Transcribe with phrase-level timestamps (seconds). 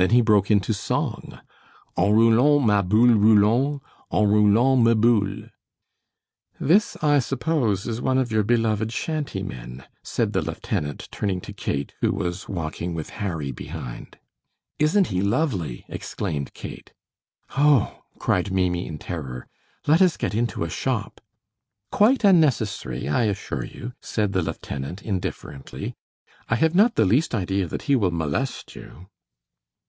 [0.00, 1.40] Then he broke into song:
[1.96, 3.82] "En roulant ma boule roulant,
[4.12, 5.48] En roulant me boule."
[6.60, 11.94] "This, I suppose, is one of your beloved shantymen," said the lieutenant, turning to Kate,
[12.00, 14.18] who was walking with Harry behind.
[14.78, 16.92] "Isn't he lovely!" exclaimed Kate.
[17.56, 19.48] "Oh," cried Maimie, in terror,
[19.88, 21.20] "let us get into a shop!"
[21.90, 25.96] "Quite unnecessary, I assure you," said the lieutenant, indifferently;
[26.48, 29.08] "I have not the least idea that he will molest you."